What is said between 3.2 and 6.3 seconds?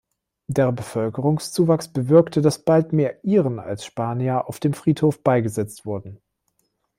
Iren als Spanier auf dem Friedhof beigesetzt wurden.